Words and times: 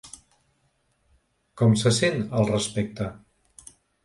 Com 1.63 1.75
se 1.83 1.93
sent 1.99 2.19
al 2.41 2.49
respecte? 2.53 3.13